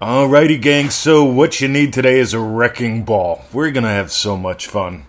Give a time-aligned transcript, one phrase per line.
[0.00, 0.90] Alrighty, gang.
[0.90, 3.46] So, what you need today is a wrecking ball.
[3.50, 5.06] We're gonna have so much fun.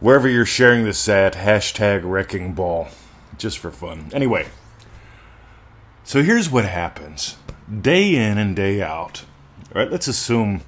[0.00, 2.88] Wherever you're sharing this at, hashtag wrecking ball.
[3.36, 4.08] Just for fun.
[4.14, 4.46] Anyway,
[6.04, 7.36] so here's what happens
[7.82, 9.26] day in and day out.
[9.74, 10.62] All right, let's assume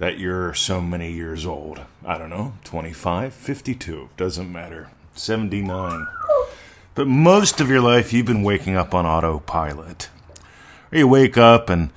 [0.00, 1.82] that you're so many years old.
[2.04, 4.90] I don't know, 25, 52, doesn't matter.
[5.14, 6.04] 79.
[6.96, 10.08] But most of your life, you've been waking up on autopilot.
[10.92, 11.88] You wake up and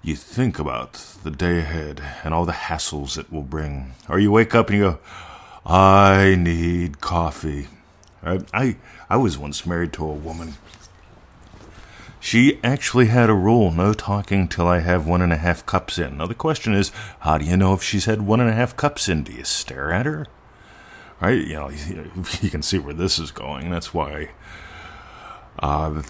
[0.00, 0.92] you think about
[1.24, 3.94] the day ahead and all the hassles it will bring.
[4.08, 4.98] Or you wake up and you go,
[5.66, 7.66] I need coffee.
[8.22, 8.76] I, I,
[9.10, 10.54] I was once married to a woman.
[12.20, 15.98] She actually had a rule no talking till I have one and a half cups
[15.98, 16.18] in.
[16.18, 18.76] Now, the question is, how do you know if she's had one and a half
[18.76, 19.24] cups in?
[19.24, 20.26] Do you stare at her?
[21.20, 21.44] Right?
[21.44, 21.70] You know,
[22.40, 23.70] you can see where this is going.
[23.70, 24.30] That's why
[25.58, 26.02] uh,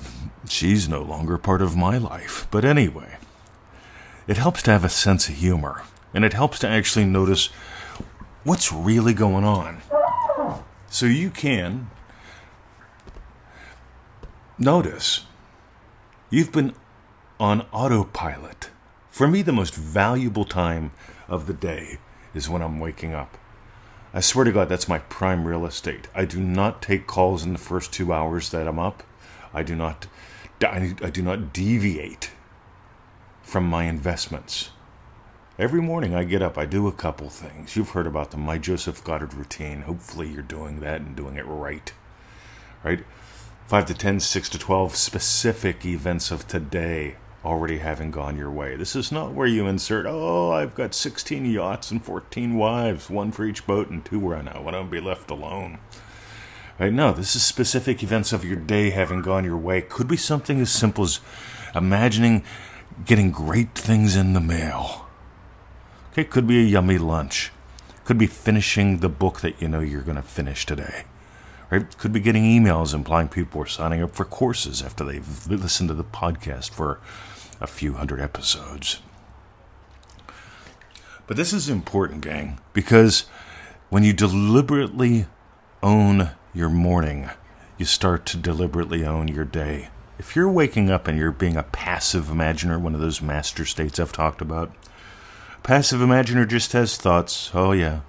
[0.49, 2.47] she's no longer part of my life.
[2.51, 3.17] But anyway,
[4.27, 5.83] it helps to have a sense of humor,
[6.13, 7.47] and it helps to actually notice
[8.45, 9.83] what's really going on.
[10.91, 11.91] So you can
[14.59, 15.27] notice
[16.31, 16.75] you've been
[17.39, 18.71] on autopilot.
[19.11, 20.93] For me, the most valuable time
[21.29, 21.99] of the day
[22.35, 23.37] is when I'm waking up.
[24.15, 26.09] I swear to God, that's my prime real estate.
[26.15, 29.03] I do not take calls in the first two hours that I'm up.
[29.59, 30.07] I do not,
[30.63, 32.31] I, do not deviate
[33.43, 34.71] from my investments.
[35.59, 37.75] Every morning I get up, I do a couple things.
[37.75, 38.43] You've heard about them.
[38.43, 39.83] My Joseph Goddard routine.
[39.83, 41.93] Hopefully you're doing that and doing it right.
[42.85, 43.05] Right?
[43.67, 48.77] 5 to 10, 6 to 12 specific events of today already having gone your way.
[48.77, 53.33] This is not where you insert, oh, I've got 16 yachts and 14 wives, one
[53.33, 55.79] for each boat and two where I to be left alone.
[56.79, 56.93] Right?
[56.93, 59.81] No, this is specific events of your day having gone your way.
[59.81, 61.21] Could be something as simple as
[61.75, 62.45] imagining
[63.05, 65.07] getting great things in the mail.
[66.13, 67.51] Okay, could be a yummy lunch.
[68.05, 71.05] Could be finishing the book that you know you're going to finish today.
[71.71, 71.99] Right?
[71.99, 75.95] Could be getting emails implying people are signing up for courses after they've listened to
[75.95, 77.01] the podcast for
[77.61, 79.01] a few hundred episodes.
[81.27, 83.27] But this is important, gang, because
[83.91, 85.27] when you deliberately
[85.83, 87.31] own your morning,
[87.77, 89.89] you start to deliberately own your day.
[90.19, 94.01] If you're waking up and you're being a passive imaginer, one of those master states
[94.01, 94.73] I've talked about,
[95.63, 97.51] passive imaginer just has thoughts.
[97.55, 98.01] Oh, yeah,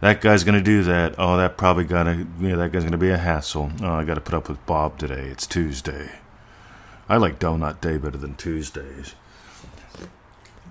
[0.00, 1.14] that guy's to do that.
[1.18, 3.70] Oh, that probably to, yeah, that guy's to be a hassle.
[3.82, 5.26] Oh, I got to put up with Bob today.
[5.28, 6.10] It's Tuesday.
[7.08, 9.14] I like Donut Day better than Tuesdays.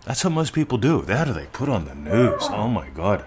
[0.04, 1.02] That's what most people do.
[1.02, 2.44] That or they put on the news.
[2.50, 3.26] Oh my God.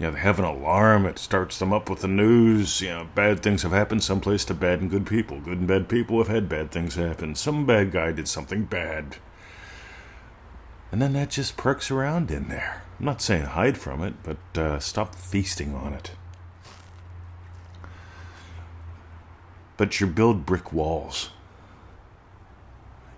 [0.00, 1.04] You know, they have an alarm.
[1.04, 2.80] It starts them up with the news.
[2.80, 5.40] You know, bad things have happened someplace to bad and good people.
[5.40, 7.34] Good and bad people have had bad things happen.
[7.34, 9.18] Some bad guy did something bad.
[10.90, 12.82] And then that just perks around in there.
[12.98, 16.12] I'm not saying hide from it, but uh, stop feasting on it.
[19.76, 21.28] But you build brick walls.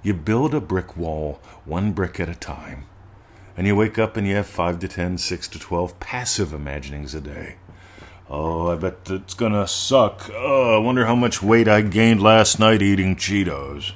[0.03, 2.87] You build a brick wall one brick at a time.
[3.57, 7.15] And you wake up and you have 5 to 10, 6 to 12 passive imaginings
[7.15, 7.57] a day.
[8.31, 10.31] Oh, I bet it's gonna suck.
[10.33, 13.93] Oh, I wonder how much weight I gained last night eating Cheetos.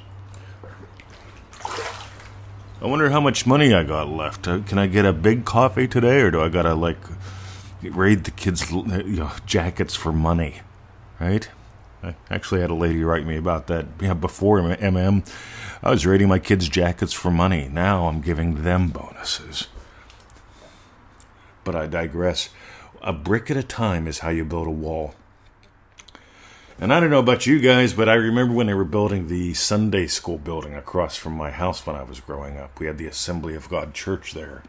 [2.79, 4.47] I wonder how much money I got left.
[4.47, 6.99] Uh, can I get a big coffee today, or do I gotta like
[7.81, 10.61] raid the kids' you know, jackets for money?
[11.19, 11.49] Right?
[12.03, 13.85] I actually had a lady write me about that.
[13.99, 15.27] Yeah, before MM,
[15.81, 17.69] I was rating my kids' jackets for money.
[17.71, 19.67] Now I'm giving them bonuses.
[21.63, 22.49] But I digress.
[23.01, 25.15] A brick at a time is how you build a wall.
[26.79, 29.55] And I don't know about you guys, but I remember when they were building the
[29.55, 32.79] Sunday school building across from my house when I was growing up.
[32.79, 34.61] We had the Assembly of God Church there.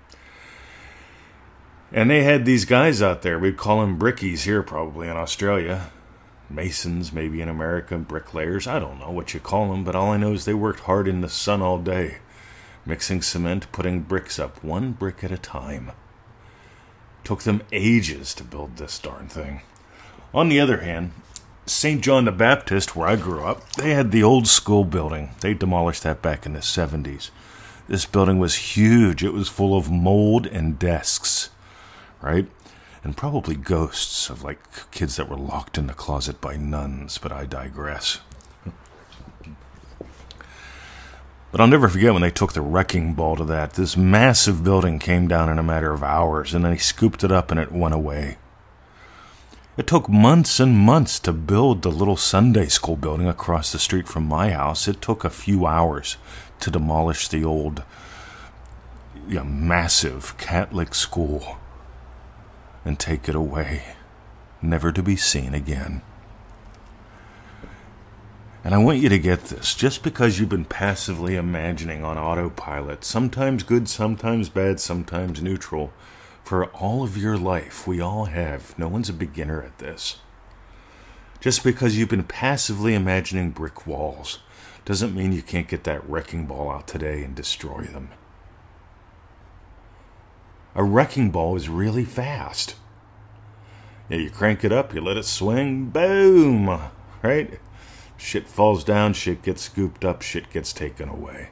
[1.93, 3.39] And they had these guys out there.
[3.39, 5.91] We'd call them brickies here, probably in Australia.
[6.51, 8.67] Masons, maybe in America, bricklayers.
[8.67, 11.07] I don't know what you call them, but all I know is they worked hard
[11.07, 12.19] in the sun all day,
[12.87, 15.93] mixing cement, putting bricks up, one brick at a time.
[17.25, 19.61] Took them ages to build this darn thing.
[20.33, 21.13] On the other hand,
[21.67, 22.03] St.
[22.03, 25.31] John the Baptist, where I grew up, they had the old school building.
[25.41, 27.31] They demolished that back in the 70s.
[27.89, 29.23] This building was huge.
[29.23, 31.51] It was full of mold and desks,
[32.23, 32.47] right?
[33.09, 34.61] And probably ghosts of like
[34.91, 38.21] kids that were locked in the closet by nuns, but I digress.
[41.51, 43.73] But I'll never forget when they took the wrecking ball to that.
[43.73, 47.33] This massive building came down in a matter of hours, and then he scooped it
[47.33, 48.37] up and it went away.
[49.79, 54.07] It took months and months to build the little Sunday school building across the street
[54.07, 54.87] from my house.
[54.87, 56.19] It took a few hours
[56.61, 57.85] to demolish the old,
[59.27, 61.57] you know, massive Catholic school
[62.89, 63.83] and take it away,
[64.63, 66.01] never to be seen again.
[68.65, 73.05] And I want you to get this just because you've been passively imagining on autopilot,
[73.05, 75.93] sometimes good, sometimes bad, sometimes neutral,
[76.43, 78.77] for all of your life, we all have.
[78.79, 80.21] No one's a beginner at this.
[81.41, 84.39] Just because you've been passively imagining brick walls
[84.87, 88.09] doesn't mean you can't get that wrecking ball out today and destroy them.
[90.79, 92.77] A wrecking ball is really fast.
[94.09, 96.69] Yeah, you crank it up, you let it swing, boom,
[97.21, 97.59] right?
[98.17, 101.49] Shit falls down, shit gets scooped up, shit gets taken away.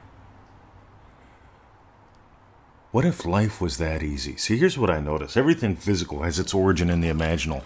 [2.92, 4.36] What if life was that easy?
[4.36, 7.64] See, here's what I notice everything physical has its origin in the imaginal.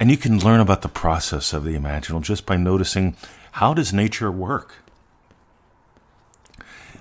[0.00, 3.16] And you can learn about the process of the imaginal just by noticing
[3.52, 4.74] how does nature work?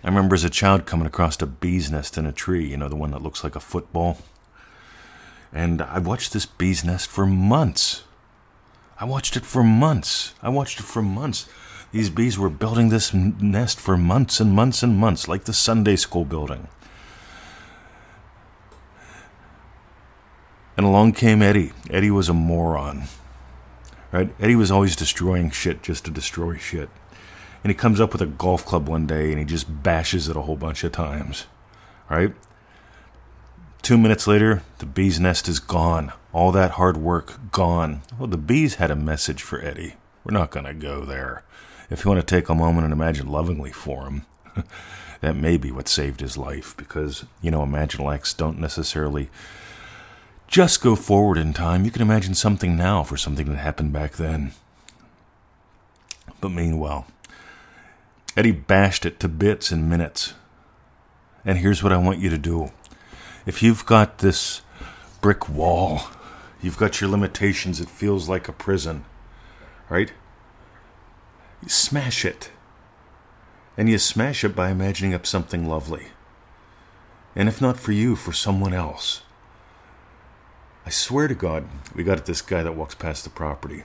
[0.04, 2.88] I remember as a child coming across a bee's nest in a tree, you know,
[2.88, 4.18] the one that looks like a football.
[5.52, 8.04] And I watched this bee's nest for months.
[8.98, 10.34] I watched it for months.
[10.42, 11.50] I watched it for months.
[11.92, 15.96] These bees were building this nest for months and months and months, like the Sunday
[15.96, 16.68] school building.
[20.78, 21.74] And along came Eddie.
[21.90, 23.04] Eddie was a moron.
[24.12, 24.34] Right?
[24.40, 26.90] Eddie was always destroying shit just to destroy shit.
[27.64, 30.38] And he comes up with a golf club one day and he just bashes it
[30.38, 31.46] a whole bunch of times.
[32.10, 32.34] Right?
[33.82, 36.12] Two minutes later, the bee's nest is gone.
[36.34, 38.02] All that hard work gone.
[38.18, 39.96] Well, the bees had a message for Eddie.
[40.24, 41.44] We're not going to go there.
[41.90, 44.26] If you want to take a moment and imagine lovingly for him,
[45.22, 49.30] that may be what saved his life because, you know, imaginal acts don't necessarily
[50.48, 51.86] just go forward in time.
[51.86, 54.52] You can imagine something now for something that happened back then.
[56.42, 57.08] But meanwhile,
[58.38, 60.34] Eddie bashed it to bits in minutes.
[61.44, 62.72] And here's what I want you to do
[63.46, 64.62] if you've got this
[65.22, 66.02] brick wall,
[66.62, 69.06] you've got your limitations, it feels like a prison,
[69.90, 70.12] right?
[71.64, 72.52] You smash it.
[73.78, 76.08] And you smash it by imagining up something lovely.
[77.36, 79.22] And if not for you, for someone else.
[80.86, 83.84] I swear to God, we got this guy that walks past the property.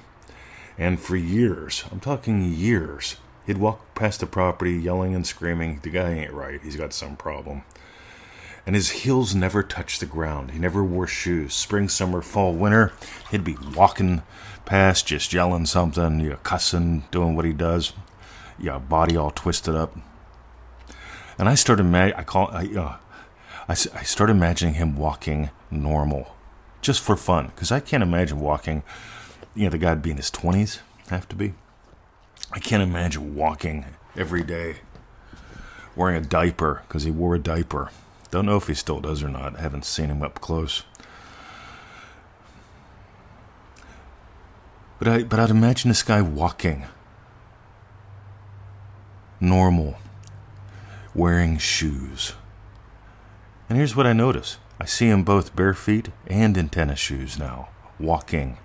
[0.76, 5.90] And for years, I'm talking years, he'd walk past the property yelling and screaming, the
[5.90, 7.62] guy ain't right, he's got some problem
[8.66, 10.52] and his heels never touched the ground.
[10.52, 11.54] He never wore shoes.
[11.54, 12.92] Spring, summer, fall, winter,
[13.30, 14.22] he'd be walking
[14.64, 17.92] past, just yelling something, you know, cussing, doing what he does.
[18.58, 19.96] Yeah, body all twisted up.
[21.38, 22.96] And I started, ma- I call, I, uh,
[23.68, 26.34] I, I started imagining him walking normal,
[26.80, 28.82] just for fun, because I can't imagine walking.
[29.54, 30.80] You know, the guy would be in his twenties,
[31.10, 31.54] have to be.
[32.54, 33.84] I can't imagine walking
[34.16, 34.76] every day,
[35.94, 37.90] wearing a diaper because he wore a diaper
[38.34, 39.56] don't know if he still does or not.
[39.56, 40.82] I haven't seen him up close.
[44.98, 46.86] But I but I'd imagine this guy walking.
[49.38, 49.98] Normal.
[51.14, 52.32] Wearing shoes.
[53.68, 54.58] And here's what I notice.
[54.80, 57.68] I see him both bare feet and in tennis shoes now.
[58.00, 58.58] Walking.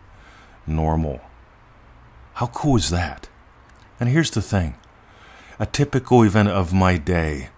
[0.66, 1.22] Normal.
[2.34, 3.30] How cool is that?
[4.00, 4.76] And here's the thing.
[5.60, 7.50] A typical event of my day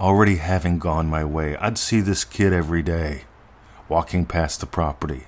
[0.00, 3.22] already having gone my way, I'd see this kid every day,
[3.88, 5.26] walking past the property.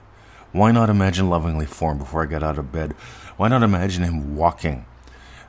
[0.53, 2.93] Why not imagine lovingly for him before I got out of bed?
[3.37, 4.87] Why not imagine him walking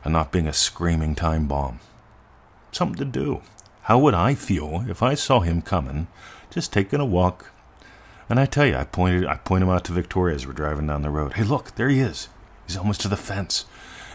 [0.04, 1.80] and not being a screaming time bomb?
[2.72, 3.42] Something to do.
[3.84, 6.08] How would I feel if I saw him coming,
[6.50, 7.52] just taking a walk?
[8.28, 10.88] And I tell you, I pointed, I point him out to Victoria as we're driving
[10.88, 11.34] down the road.
[11.34, 12.28] Hey, look, there he is.
[12.68, 13.66] He's almost to the fence,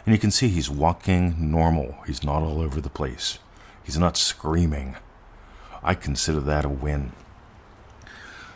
[0.04, 1.96] and you can see he's walking normal.
[2.06, 3.38] He's not all over the place.
[3.82, 4.96] He's not screaming.
[5.82, 7.12] I consider that a win.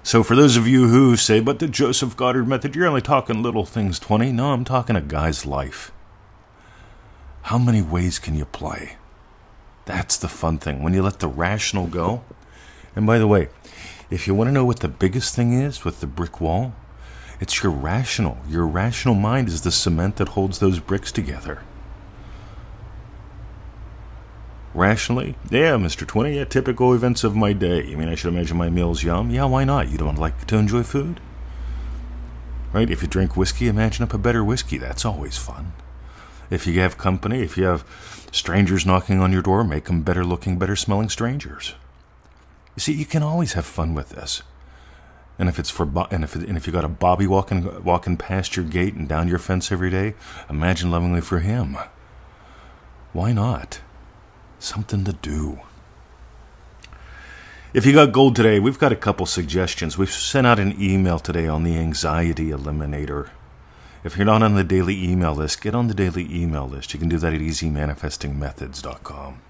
[0.03, 3.43] So, for those of you who say, but the Joseph Goddard method, you're only talking
[3.43, 4.33] little things 20.
[4.33, 5.93] No, I'm talking a guy's life.
[7.43, 8.97] How many ways can you play?
[9.87, 10.83] That's the fun thing.
[10.83, 12.23] When you let the rational go.
[12.95, 13.49] And by the way,
[14.11, 16.75] if you want to know what the biggest thing is with the brick wall,
[17.41, 18.38] it's your rational.
[18.49, 21.62] Your rational mind is the cement that holds those bricks together.
[24.73, 26.07] Rationally, yeah, Mr.
[26.07, 27.93] 20, yeah, typical events of my day.
[27.93, 29.31] I mean, I should imagine my meal's yum.
[29.31, 29.88] Yeah, why not?
[29.88, 31.21] You don't like to enjoy food?
[32.73, 32.91] Right?
[32.91, 34.79] If you drink whiskey, imagine up a better whiskey.
[34.79, 35.73] That's always fun.
[36.50, 37.85] If you have company, if you have
[38.33, 41.75] strangers knocking on your door, make them better looking, better smelling strangers.
[42.76, 44.43] You see, you can always have fun with this.
[45.38, 48.17] And if it's for bo- and if and if you got a Bobby walking walking
[48.17, 50.14] past your gate and down your fence every day,
[50.49, 51.76] imagine lovingly for him.
[53.12, 53.81] Why not?
[54.59, 55.61] Something to do.
[57.73, 59.99] If you got gold today, we've got a couple suggestions.
[59.99, 63.31] We've sent out an email today on the anxiety eliminator.
[64.05, 66.95] If you're not on the daily email list, get on the daily email list.
[66.95, 69.41] You can do that at easymanifestingmethods.com.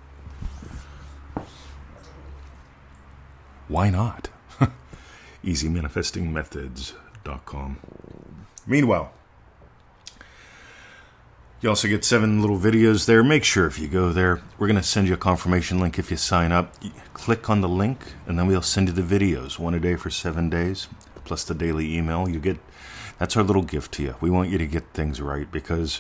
[3.69, 4.31] Why not?
[5.45, 7.79] easymanifestingmethods.com.
[8.67, 9.13] Meanwhile,
[11.61, 13.25] you also get seven little videos there.
[13.25, 16.11] Make sure if you go there, we're going to send you a confirmation link if
[16.11, 16.75] you sign up.
[17.15, 20.11] Click on the link, and then we'll send you the videos, one a day for
[20.11, 20.89] seven days,
[21.25, 22.29] plus the daily email.
[22.29, 22.59] You get
[23.19, 24.17] that's our little gift to you.
[24.21, 25.99] We want you to get things right because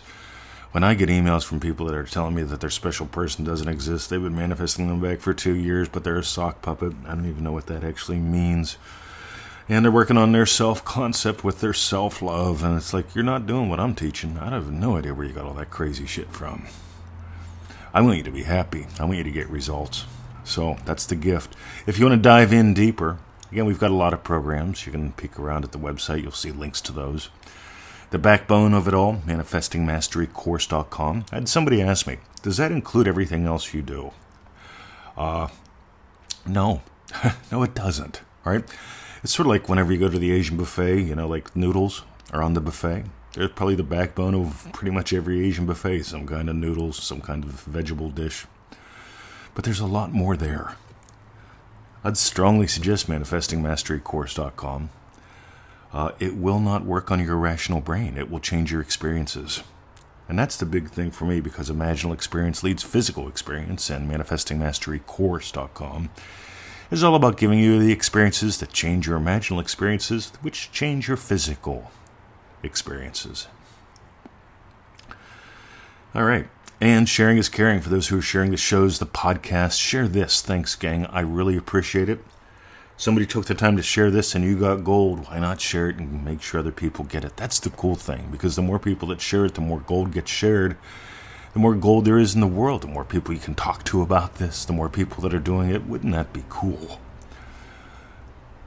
[0.72, 3.68] when I get emails from people that are telling me that their special person doesn't
[3.68, 6.92] exist, they've been manifesting them back for two years, but they're a sock puppet.
[7.06, 8.76] I don't even know what that actually means.
[9.68, 12.62] And they're working on their self concept with their self love.
[12.62, 14.38] And it's like, you're not doing what I'm teaching.
[14.38, 16.66] I have no idea where you got all that crazy shit from.
[17.92, 18.86] I want you to be happy.
[18.98, 20.04] I want you to get results.
[20.42, 21.56] So that's the gift.
[21.86, 23.18] If you want to dive in deeper,
[23.54, 24.84] Again, we've got a lot of programs.
[24.84, 27.28] You can peek around at the website, you'll see links to those.
[28.10, 31.26] The backbone of it all, manifestingmasterycourse.com.
[31.30, 34.10] I had somebody ask me, does that include everything else you do?
[35.16, 35.46] Uh,
[36.44, 36.82] no.
[37.52, 38.22] no, it doesn't.
[38.44, 38.64] All right?
[39.24, 42.02] It's sort of like whenever you go to the Asian buffet, you know, like noodles
[42.30, 43.04] are on the buffet.
[43.32, 47.22] They're probably the backbone of pretty much every Asian buffet, some kind of noodles, some
[47.22, 48.44] kind of vegetable dish.
[49.54, 50.76] But there's a lot more there.
[52.04, 54.90] I'd strongly suggest manifestingmasterycourse.com.
[55.90, 58.18] Uh, it will not work on your rational brain.
[58.18, 59.62] It will change your experiences.
[60.28, 66.10] And that's the big thing for me because imaginal experience leads physical experience, and manifestingmasterycourse.com
[66.90, 71.16] is all about giving you the experiences that change your imaginal experiences, which change your
[71.16, 71.90] physical
[72.62, 73.48] experiences.
[76.14, 76.48] All right.
[76.80, 79.80] And sharing is caring for those who are sharing the shows, the podcast.
[79.80, 80.42] Share this.
[80.42, 81.06] Thanks, gang.
[81.06, 82.24] I really appreciate it.
[82.96, 85.26] Somebody took the time to share this and you got gold.
[85.26, 87.36] Why not share it and make sure other people get it?
[87.36, 90.30] That's the cool thing because the more people that share it, the more gold gets
[90.30, 90.76] shared.
[91.54, 94.02] The more gold there is in the world, the more people you can talk to
[94.02, 95.86] about this, the more people that are doing it.
[95.86, 97.00] Wouldn't that be cool?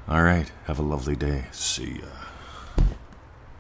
[0.08, 0.50] All right.
[0.66, 1.46] Have a lovely day.
[1.52, 2.27] See ya.